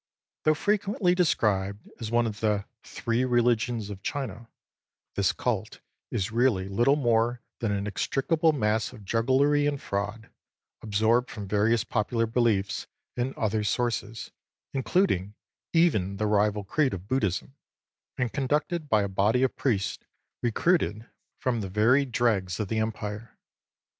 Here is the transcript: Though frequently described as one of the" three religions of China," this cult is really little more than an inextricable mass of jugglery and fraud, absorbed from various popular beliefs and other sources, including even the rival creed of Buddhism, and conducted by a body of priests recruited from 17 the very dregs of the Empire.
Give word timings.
Though 0.45 0.55
frequently 0.55 1.13
described 1.13 1.87
as 1.99 2.09
one 2.09 2.25
of 2.25 2.39
the" 2.39 2.65
three 2.83 3.23
religions 3.23 3.91
of 3.91 4.01
China," 4.01 4.49
this 5.13 5.31
cult 5.31 5.79
is 6.09 6.31
really 6.31 6.67
little 6.67 6.95
more 6.95 7.39
than 7.59 7.71
an 7.71 7.77
inextricable 7.77 8.51
mass 8.51 8.93
of 8.93 9.05
jugglery 9.05 9.67
and 9.67 9.79
fraud, 9.79 10.31
absorbed 10.81 11.29
from 11.29 11.47
various 11.47 11.83
popular 11.83 12.25
beliefs 12.25 12.87
and 13.15 13.35
other 13.35 13.63
sources, 13.63 14.31
including 14.73 15.35
even 15.71 16.17
the 16.17 16.25
rival 16.25 16.63
creed 16.63 16.95
of 16.95 17.07
Buddhism, 17.07 17.53
and 18.17 18.33
conducted 18.33 18.89
by 18.89 19.03
a 19.03 19.07
body 19.07 19.43
of 19.43 19.55
priests 19.55 20.03
recruited 20.41 21.05
from 21.37 21.57
17 21.57 21.61
the 21.61 21.69
very 21.79 22.05
dregs 22.05 22.59
of 22.59 22.69
the 22.69 22.79
Empire. 22.79 23.37